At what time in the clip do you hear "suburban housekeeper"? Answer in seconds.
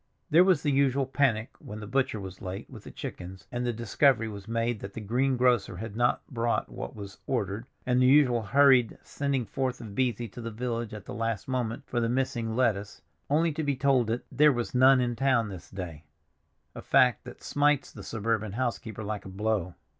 18.01-19.03